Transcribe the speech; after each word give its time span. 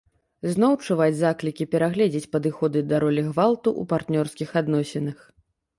Зноў 0.53 0.77
чуваць 0.85 1.13
заклікі 1.19 1.67
перагледзець 1.75 2.23
падыходы 2.37 2.79
да 2.93 3.05
ролі 3.05 3.21
гвалту 3.29 3.69
ў 3.81 3.95
партнёрскіх 3.95 4.49
адносінах. 4.65 5.17